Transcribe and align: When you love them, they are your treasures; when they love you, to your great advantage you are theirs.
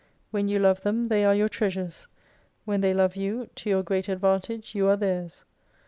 When 0.31 0.47
you 0.47 0.57
love 0.57 0.81
them, 0.81 1.09
they 1.09 1.23
are 1.25 1.35
your 1.35 1.47
treasures; 1.47 2.07
when 2.65 2.81
they 2.81 2.91
love 2.91 3.15
you, 3.15 3.45
to 3.53 3.69
your 3.69 3.83
great 3.83 4.09
advantage 4.09 4.73
you 4.73 4.87
are 4.87 4.97
theirs. 4.97 5.45